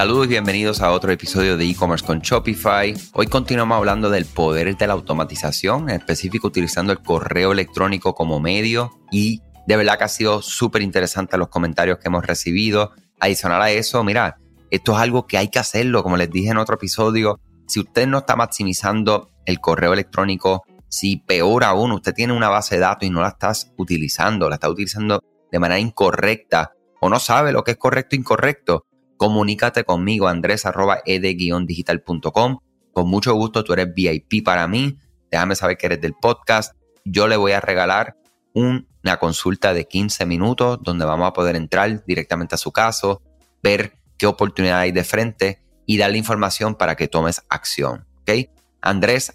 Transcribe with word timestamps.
Saludos 0.00 0.24
y 0.24 0.28
bienvenidos 0.30 0.80
a 0.80 0.92
otro 0.92 1.12
episodio 1.12 1.58
de 1.58 1.66
e-commerce 1.66 2.06
con 2.06 2.20
Shopify. 2.20 2.94
Hoy 3.12 3.26
continuamos 3.26 3.76
hablando 3.76 4.08
del 4.08 4.24
poder 4.24 4.74
de 4.74 4.86
la 4.86 4.94
automatización, 4.94 5.90
en 5.90 5.96
específico 5.96 6.46
utilizando 6.46 6.90
el 6.90 7.02
correo 7.02 7.52
electrónico 7.52 8.14
como 8.14 8.40
medio 8.40 8.92
y 9.12 9.42
de 9.66 9.76
verdad 9.76 9.98
que 9.98 10.04
ha 10.04 10.08
sido 10.08 10.40
súper 10.40 10.80
interesante 10.80 11.36
los 11.36 11.48
comentarios 11.48 11.98
que 11.98 12.08
hemos 12.08 12.24
recibido. 12.24 12.92
Adicional 13.18 13.60
a 13.60 13.70
eso, 13.72 14.02
mira, 14.02 14.38
esto 14.70 14.92
es 14.92 14.98
algo 15.00 15.26
que 15.26 15.36
hay 15.36 15.48
que 15.48 15.58
hacerlo, 15.58 16.02
como 16.02 16.16
les 16.16 16.30
dije 16.30 16.48
en 16.48 16.56
otro 16.56 16.76
episodio. 16.76 17.38
Si 17.68 17.80
usted 17.80 18.06
no 18.06 18.20
está 18.20 18.36
maximizando 18.36 19.28
el 19.44 19.60
correo 19.60 19.92
electrónico, 19.92 20.62
si 20.88 21.18
peor 21.18 21.62
aún, 21.62 21.92
usted 21.92 22.14
tiene 22.14 22.32
una 22.32 22.48
base 22.48 22.76
de 22.76 22.80
datos 22.80 23.06
y 23.06 23.10
no 23.10 23.20
la 23.20 23.28
estás 23.28 23.70
utilizando, 23.76 24.48
la 24.48 24.54
está 24.54 24.70
utilizando 24.70 25.22
de 25.52 25.58
manera 25.58 25.78
incorrecta 25.78 26.72
o 27.02 27.10
no 27.10 27.18
sabe 27.18 27.52
lo 27.52 27.64
que 27.64 27.72
es 27.72 27.76
correcto 27.76 28.16
e 28.16 28.18
incorrecto, 28.18 28.86
comunícate 29.20 29.84
conmigo, 29.84 30.28
andrés 30.28 30.64
digitalcom 31.66 32.22
Con 32.94 33.08
mucho 33.10 33.34
gusto, 33.34 33.62
tú 33.62 33.74
eres 33.74 33.92
VIP 33.94 34.42
para 34.42 34.66
mí. 34.66 34.96
Déjame 35.30 35.54
saber 35.56 35.76
que 35.76 35.86
eres 35.86 36.00
del 36.00 36.14
podcast. 36.14 36.74
Yo 37.04 37.28
le 37.28 37.36
voy 37.36 37.52
a 37.52 37.60
regalar 37.60 38.16
una 38.54 39.18
consulta 39.18 39.74
de 39.74 39.86
15 39.86 40.24
minutos 40.24 40.78
donde 40.82 41.04
vamos 41.04 41.28
a 41.28 41.34
poder 41.34 41.54
entrar 41.54 42.02
directamente 42.06 42.54
a 42.54 42.58
su 42.58 42.72
caso, 42.72 43.20
ver 43.62 43.98
qué 44.16 44.26
oportunidad 44.26 44.78
hay 44.78 44.92
de 44.92 45.04
frente 45.04 45.62
y 45.84 45.98
darle 45.98 46.16
información 46.16 46.74
para 46.74 46.96
que 46.96 47.06
tomes 47.06 47.42
acción. 47.50 48.06
¿Ok? 48.22 48.48
Andrés 48.80 49.34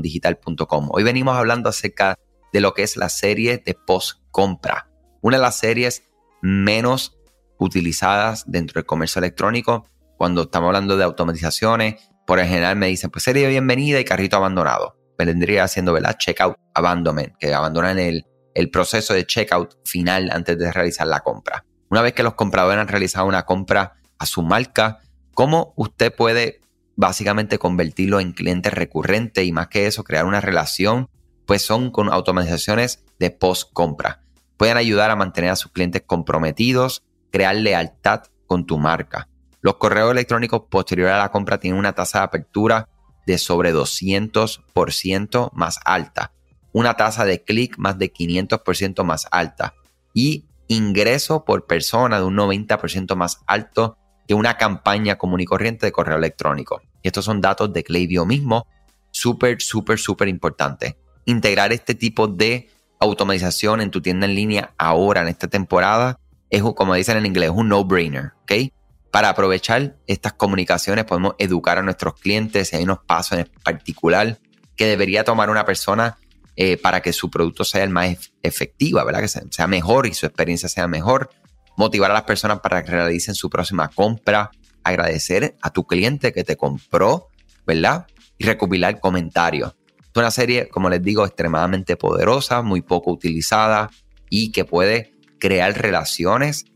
digitalcom 0.00 0.90
Hoy 0.92 1.02
venimos 1.02 1.36
hablando 1.36 1.68
acerca 1.68 2.20
de 2.52 2.60
lo 2.60 2.72
que 2.72 2.84
es 2.84 2.96
la 2.96 3.08
serie 3.08 3.58
de 3.58 3.74
post 3.74 4.20
compra. 4.30 4.88
Una 5.22 5.38
de 5.38 5.42
las 5.42 5.58
series 5.58 6.04
menos 6.40 7.15
utilizadas 7.58 8.44
dentro 8.46 8.80
del 8.80 8.86
comercio 8.86 9.18
electrónico. 9.18 9.86
Cuando 10.16 10.42
estamos 10.42 10.68
hablando 10.68 10.96
de 10.96 11.04
automatizaciones, 11.04 12.10
por 12.26 12.40
el 12.40 12.46
general 12.46 12.76
me 12.76 12.88
dicen, 12.88 13.10
pues 13.10 13.24
sería 13.24 13.48
bienvenida 13.48 14.00
y 14.00 14.04
carrito 14.04 14.36
abandonado. 14.36 14.96
Vendría 15.18 15.64
haciendo, 15.64 15.92
¿verdad? 15.92 16.16
Checkout 16.18 16.56
abandonment, 16.74 17.34
que 17.38 17.54
abandonan 17.54 17.98
el, 17.98 18.26
el 18.54 18.70
proceso 18.70 19.14
de 19.14 19.26
checkout 19.26 19.76
final 19.84 20.30
antes 20.32 20.58
de 20.58 20.72
realizar 20.72 21.06
la 21.06 21.20
compra. 21.20 21.64
Una 21.88 22.02
vez 22.02 22.14
que 22.14 22.22
los 22.22 22.34
compradores 22.34 22.80
han 22.80 22.88
realizado 22.88 23.26
una 23.26 23.44
compra 23.44 23.94
a 24.18 24.26
su 24.26 24.42
marca, 24.42 25.00
¿cómo 25.34 25.72
usted 25.76 26.14
puede 26.14 26.60
básicamente 26.96 27.58
convertirlo 27.58 28.18
en 28.18 28.32
cliente 28.32 28.70
recurrente 28.70 29.44
y 29.44 29.52
más 29.52 29.68
que 29.68 29.86
eso, 29.86 30.04
crear 30.04 30.24
una 30.24 30.40
relación? 30.40 31.08
Pues 31.46 31.62
son 31.62 31.90
con 31.90 32.10
automatizaciones 32.10 33.04
de 33.18 33.30
post 33.30 33.70
compra. 33.72 34.22
Pueden 34.56 34.78
ayudar 34.78 35.10
a 35.10 35.16
mantener 35.16 35.50
a 35.50 35.56
sus 35.56 35.70
clientes 35.70 36.02
comprometidos 36.04 37.04
crear 37.36 37.54
lealtad 37.54 38.22
con 38.46 38.64
tu 38.64 38.78
marca. 38.78 39.28
Los 39.60 39.76
correos 39.76 40.10
electrónicos 40.10 40.62
posteriores 40.70 41.14
a 41.14 41.18
la 41.18 41.30
compra 41.30 41.60
tienen 41.60 41.78
una 41.78 41.92
tasa 41.92 42.20
de 42.20 42.24
apertura 42.24 42.88
de 43.26 43.36
sobre 43.36 43.74
200% 43.74 45.50
más 45.52 45.78
alta, 45.84 46.32
una 46.72 46.94
tasa 46.94 47.26
de 47.26 47.44
clic 47.44 47.76
más 47.76 47.98
de 47.98 48.10
500% 48.10 49.04
más 49.04 49.26
alta 49.30 49.74
y 50.14 50.46
ingreso 50.68 51.44
por 51.44 51.66
persona 51.66 52.16
de 52.18 52.24
un 52.24 52.36
90% 52.36 53.14
más 53.16 53.42
alto 53.46 53.98
que 54.26 54.32
una 54.32 54.56
campaña 54.56 55.18
común 55.18 55.40
y 55.40 55.44
corriente 55.44 55.84
de 55.84 55.92
correo 55.92 56.16
electrónico. 56.16 56.80
Y 57.02 57.08
estos 57.08 57.26
son 57.26 57.42
datos 57.42 57.70
de 57.70 57.84
Klaviyo 57.84 58.24
mismo, 58.24 58.66
súper, 59.10 59.60
súper, 59.60 59.98
súper 59.98 60.28
importante. 60.28 60.96
Integrar 61.26 61.74
este 61.74 61.94
tipo 61.94 62.28
de 62.28 62.70
automatización 62.98 63.82
en 63.82 63.90
tu 63.90 64.00
tienda 64.00 64.24
en 64.24 64.34
línea 64.34 64.72
ahora, 64.78 65.20
en 65.20 65.28
esta 65.28 65.48
temporada, 65.48 66.18
es, 66.50 66.62
como 66.62 66.94
dicen 66.94 67.16
en 67.16 67.26
inglés, 67.26 67.50
un 67.54 67.68
no-brainer, 67.68 68.32
¿ok? 68.42 68.72
Para 69.10 69.30
aprovechar 69.30 69.96
estas 70.06 70.34
comunicaciones 70.34 71.04
podemos 71.04 71.34
educar 71.38 71.78
a 71.78 71.82
nuestros 71.82 72.14
clientes 72.14 72.74
hay 72.74 72.82
unos 72.82 72.98
pasos 73.06 73.38
en 73.38 73.50
particular 73.62 74.38
que 74.76 74.86
debería 74.86 75.24
tomar 75.24 75.48
una 75.48 75.64
persona 75.64 76.18
eh, 76.54 76.76
para 76.76 77.00
que 77.00 77.12
su 77.12 77.30
producto 77.30 77.64
sea 77.64 77.82
el 77.82 77.90
más 77.90 78.32
efectivo, 78.42 79.02
¿verdad? 79.04 79.20
Que 79.20 79.28
sea 79.28 79.66
mejor 79.66 80.06
y 80.06 80.14
su 80.14 80.26
experiencia 80.26 80.68
sea 80.68 80.86
mejor. 80.86 81.30
Motivar 81.76 82.10
a 82.10 82.14
las 82.14 82.22
personas 82.22 82.60
para 82.60 82.84
que 82.84 82.90
realicen 82.90 83.34
su 83.34 83.50
próxima 83.50 83.88
compra. 83.88 84.50
Agradecer 84.84 85.56
a 85.60 85.70
tu 85.70 85.86
cliente 85.86 86.32
que 86.32 86.44
te 86.44 86.56
compró, 86.56 87.28
¿verdad? 87.66 88.06
Y 88.38 88.44
recopilar 88.44 89.00
comentarios. 89.00 89.74
Es 89.98 90.16
una 90.16 90.30
serie, 90.30 90.68
como 90.68 90.88
les 90.88 91.02
digo, 91.02 91.26
extremadamente 91.26 91.96
poderosa, 91.96 92.62
muy 92.62 92.80
poco 92.80 93.12
utilizada 93.12 93.90
y 94.30 94.52
que 94.52 94.64
puede 94.64 95.12
crear 95.38 95.76
relaciones, 95.80 96.66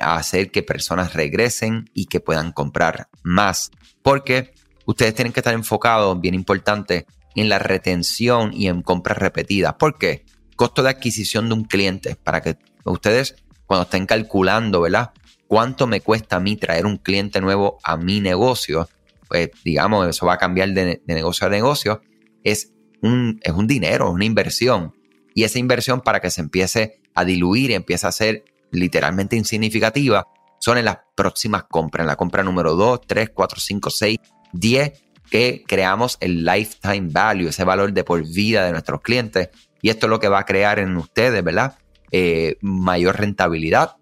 hacer 0.00 0.50
que 0.50 0.62
personas 0.62 1.14
regresen 1.14 1.90
y 1.94 2.06
que 2.06 2.20
puedan 2.20 2.52
comprar 2.52 3.08
más. 3.22 3.70
Porque 4.02 4.54
ustedes 4.86 5.14
tienen 5.14 5.32
que 5.32 5.40
estar 5.40 5.54
enfocados, 5.54 6.20
bien 6.20 6.34
importante, 6.34 7.06
en 7.34 7.48
la 7.48 7.58
retención 7.58 8.52
y 8.52 8.68
en 8.68 8.82
compras 8.82 9.18
repetidas. 9.18 9.74
¿Por 9.74 9.98
qué? 9.98 10.24
Costo 10.56 10.82
de 10.82 10.90
adquisición 10.90 11.48
de 11.48 11.54
un 11.54 11.64
cliente, 11.64 12.16
para 12.16 12.40
que 12.40 12.56
ustedes 12.84 13.36
cuando 13.66 13.84
estén 13.84 14.06
calculando, 14.06 14.80
¿verdad? 14.80 15.12
¿Cuánto 15.46 15.86
me 15.86 16.00
cuesta 16.00 16.36
a 16.36 16.40
mí 16.40 16.56
traer 16.56 16.86
un 16.86 16.96
cliente 16.96 17.40
nuevo 17.40 17.78
a 17.82 17.96
mi 17.96 18.20
negocio? 18.20 18.88
Pues 19.28 19.50
digamos, 19.64 20.08
eso 20.08 20.26
va 20.26 20.34
a 20.34 20.38
cambiar 20.38 20.70
de, 20.70 21.02
negocio 21.06 21.46
a 21.46 21.50
negocio. 21.50 22.02
Es 22.42 22.72
un, 23.02 23.40
es 23.42 23.52
un 23.52 23.66
dinero, 23.66 24.10
una 24.10 24.24
inversión. 24.24 24.94
Y 25.34 25.44
esa 25.44 25.58
inversión 25.58 26.00
para 26.00 26.20
que 26.20 26.30
se 26.30 26.40
empiece 26.40 27.00
a 27.14 27.24
diluir 27.24 27.70
y 27.70 27.74
empieza 27.74 28.08
a 28.08 28.12
ser 28.12 28.44
literalmente 28.70 29.36
insignificativa, 29.36 30.26
son 30.58 30.78
en 30.78 30.86
las 30.86 30.98
próximas 31.14 31.64
compras, 31.64 32.04
en 32.04 32.08
la 32.08 32.16
compra 32.16 32.42
número 32.42 32.74
2, 32.74 33.02
3, 33.06 33.30
4, 33.34 33.60
5, 33.60 33.90
6, 33.90 34.18
10, 34.52 35.02
que 35.30 35.64
creamos 35.66 36.16
el 36.20 36.44
lifetime 36.44 37.08
value, 37.10 37.48
ese 37.48 37.64
valor 37.64 37.92
de 37.92 38.04
por 38.04 38.26
vida 38.26 38.64
de 38.64 38.72
nuestros 38.72 39.00
clientes. 39.00 39.50
Y 39.82 39.90
esto 39.90 40.06
es 40.06 40.10
lo 40.10 40.20
que 40.20 40.28
va 40.28 40.40
a 40.40 40.44
crear 40.44 40.78
en 40.78 40.96
ustedes, 40.96 41.42
¿verdad? 41.44 41.76
Eh, 42.10 42.56
mayor 42.60 43.18
rentabilidad 43.18 43.96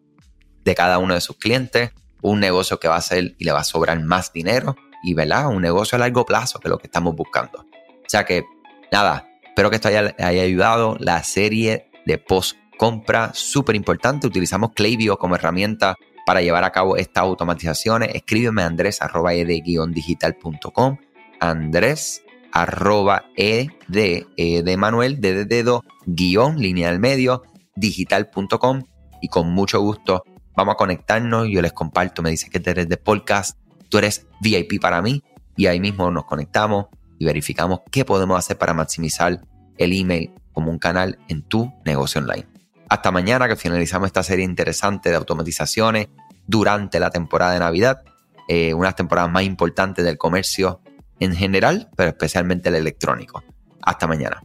de 0.65 0.75
cada 0.75 0.99
uno 0.99 1.15
de 1.15 1.21
sus 1.21 1.37
clientes, 1.37 1.91
un 2.21 2.39
negocio 2.39 2.78
que 2.78 2.89
va 2.89 2.97
a 2.97 3.01
ser 3.01 3.34
y 3.39 3.45
le 3.45 3.53
va 3.53 3.61
a 3.61 3.65
sobrar 3.65 4.01
más 4.01 4.33
dinero 4.33 4.77
y, 5.03 5.15
¿verdad? 5.15 5.49
Un 5.49 5.62
negocio 5.62 5.97
a 5.97 5.99
largo 5.99 6.25
plazo, 6.25 6.61
que 6.61 6.69
es 6.69 6.71
lo 6.71 6.78
que 6.78 6.87
estamos 6.87 7.17
buscando. 7.17 7.61
O 7.61 8.09
sea 8.09 8.25
que, 8.25 8.45
nada, 8.93 9.28
espero 9.43 9.71
que 9.71 9.77
esto 9.77 9.89
haya, 9.89 10.15
haya 10.19 10.43
ayudado. 10.43 10.97
La 11.01 11.25
serie 11.25 11.91
de 12.06 12.19
post 12.19 12.56
compra 12.82 13.31
súper 13.32 13.76
importante. 13.76 14.26
Utilizamos 14.26 14.72
Klaviyo 14.72 15.16
como 15.16 15.37
herramienta 15.37 15.94
para 16.26 16.43
llevar 16.43 16.65
a 16.65 16.72
cabo 16.72 16.97
estas 16.97 17.22
automatizaciones. 17.22 18.12
Escríbeme 18.12 18.62
a 18.62 18.66
andrés 18.66 19.00
arroba 19.00 19.34
ed-digital.com 19.34 20.97
andrés 21.38 22.25
arroba 22.50 23.22
ed 23.37 23.69
e 23.88 24.26
de 24.65 24.76
Manuel 24.76 25.21
de, 25.21 25.32
de 25.32 25.44
dedo 25.44 25.84
guion 26.06 26.59
línea 26.59 26.91
del 26.91 26.98
medio 26.98 27.44
digital.com 27.76 28.82
y 29.21 29.28
con 29.28 29.53
mucho 29.53 29.81
gusto 29.81 30.25
vamos 30.56 30.75
a 30.75 30.76
conectarnos. 30.76 31.47
Yo 31.48 31.62
les 31.62 31.72
comparto, 31.72 32.21
me 32.21 32.31
dice 32.31 32.50
que 32.50 32.60
eres 32.69 32.88
de 32.88 32.97
podcast, 32.97 33.60
tú 33.91 33.98
eres 33.98 34.26
VIP 34.41 34.81
para 34.81 35.00
mí 35.00 35.22
y 35.56 35.66
ahí 35.66 35.78
mismo 35.78 36.10
nos 36.10 36.25
conectamos 36.25 36.87
y 37.21 37.26
verificamos 37.26 37.82
qué 37.92 38.04
podemos 38.04 38.37
hacer 38.37 38.59
para 38.59 38.75
maximizar 38.75 39.41
el 39.78 39.92
email 39.92 40.32
como 40.53 40.72
un 40.72 40.81
canal 40.81 41.21
en 41.28 41.42
tu 41.42 41.72
negocio 41.84 42.21
online. 42.21 42.52
Hasta 42.92 43.10
mañana 43.10 43.48
que 43.48 43.56
finalizamos 43.56 44.08
esta 44.08 44.22
serie 44.22 44.44
interesante 44.44 45.08
de 45.08 45.16
automatizaciones 45.16 46.08
durante 46.47 47.00
la 47.00 47.08
temporada 47.08 47.54
de 47.54 47.58
Navidad, 47.58 48.03
eh, 48.48 48.75
una 48.75 48.82
de 48.82 48.88
las 48.88 48.97
temporadas 48.97 49.32
más 49.32 49.44
importantes 49.44 50.04
del 50.04 50.19
comercio 50.19 50.82
en 51.19 51.34
general, 51.34 51.88
pero 51.97 52.10
especialmente 52.10 52.69
el 52.69 52.75
electrónico. 52.75 53.42
Hasta 53.80 54.06
mañana. 54.06 54.42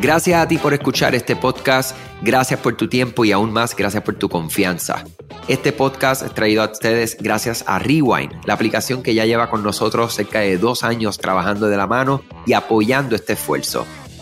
Gracias 0.00 0.40
a 0.40 0.46
ti 0.46 0.58
por 0.58 0.74
escuchar 0.74 1.16
este 1.16 1.34
podcast, 1.34 1.96
gracias 2.22 2.60
por 2.60 2.76
tu 2.76 2.88
tiempo 2.88 3.24
y 3.24 3.32
aún 3.32 3.52
más 3.52 3.74
gracias 3.74 4.04
por 4.04 4.14
tu 4.14 4.28
confianza. 4.28 5.02
Este 5.48 5.72
podcast 5.72 6.22
es 6.22 6.32
traído 6.34 6.62
a 6.62 6.70
ustedes 6.70 7.16
gracias 7.18 7.64
a 7.66 7.80
Rewind, 7.80 8.44
la 8.44 8.54
aplicación 8.54 9.02
que 9.02 9.12
ya 9.12 9.24
lleva 9.24 9.50
con 9.50 9.64
nosotros 9.64 10.14
cerca 10.14 10.38
de 10.38 10.56
dos 10.56 10.84
años 10.84 11.18
trabajando 11.18 11.66
de 11.66 11.76
la 11.76 11.88
mano 11.88 12.22
y 12.46 12.52
apoyando 12.52 13.16
este 13.16 13.32
esfuerzo. 13.32 13.84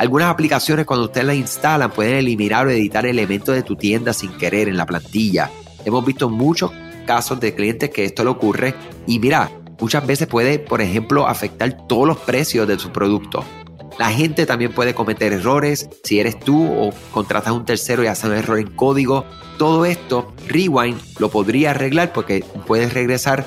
Algunas 0.00 0.30
aplicaciones 0.30 0.86
cuando 0.86 1.04
ustedes 1.04 1.26
las 1.26 1.36
instalan 1.36 1.90
pueden 1.90 2.14
eliminar 2.14 2.66
o 2.66 2.70
editar 2.70 3.04
elementos 3.04 3.54
de 3.54 3.62
tu 3.62 3.76
tienda 3.76 4.14
sin 4.14 4.32
querer 4.38 4.66
en 4.66 4.78
la 4.78 4.86
plantilla. 4.86 5.50
Hemos 5.84 6.06
visto 6.06 6.30
muchos 6.30 6.72
casos 7.06 7.38
de 7.38 7.54
clientes 7.54 7.90
que 7.90 8.06
esto 8.06 8.24
le 8.24 8.30
ocurre 8.30 8.74
y 9.06 9.18
mira, 9.18 9.50
muchas 9.78 10.06
veces 10.06 10.26
puede, 10.26 10.58
por 10.58 10.80
ejemplo, 10.80 11.28
afectar 11.28 11.86
todos 11.86 12.08
los 12.08 12.16
precios 12.16 12.66
de 12.66 12.78
su 12.78 12.90
producto. 12.90 13.44
La 13.98 14.08
gente 14.08 14.46
también 14.46 14.72
puede 14.72 14.94
cometer 14.94 15.34
errores 15.34 15.90
si 16.02 16.18
eres 16.18 16.40
tú 16.40 16.66
o 16.66 16.94
contratas 17.12 17.48
a 17.48 17.52
un 17.52 17.66
tercero 17.66 18.02
y 18.02 18.06
hace 18.06 18.26
un 18.26 18.32
error 18.32 18.58
en 18.58 18.74
código. 18.74 19.26
Todo 19.58 19.84
esto, 19.84 20.32
Rewind 20.48 20.98
lo 21.18 21.28
podría 21.28 21.72
arreglar 21.72 22.14
porque 22.14 22.42
puedes 22.66 22.94
regresar 22.94 23.46